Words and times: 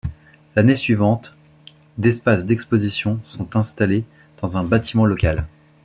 L'année 0.55 0.75
suivante, 0.75 1.35
d'espace 1.99 2.47
d'exposition 2.47 3.19
sont 3.21 3.55
installés 3.55 4.03
dans 4.41 4.57
un 4.57 4.63
bâtiment 4.63 5.05
local. 5.05 5.45